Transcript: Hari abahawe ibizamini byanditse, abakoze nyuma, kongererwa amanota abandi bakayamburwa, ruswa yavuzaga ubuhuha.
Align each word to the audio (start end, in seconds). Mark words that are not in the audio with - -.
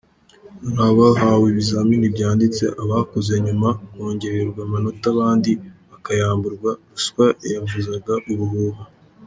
Hari 0.77 0.83
abahawe 0.91 1.45
ibizamini 1.53 2.07
byanditse, 2.15 2.63
abakoze 2.81 3.33
nyuma, 3.45 3.69
kongererwa 3.91 4.59
amanota 4.67 5.05
abandi 5.15 5.51
bakayamburwa, 5.89 6.71
ruswa 6.91 7.25
yavuzaga 7.53 8.13
ubuhuha. 8.31 8.83